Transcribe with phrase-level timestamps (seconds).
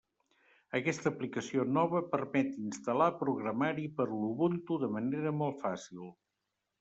[0.77, 6.07] Aquesta aplicació nova permet instal·lar programari per a l'Ubuntu de manera molt fàcil.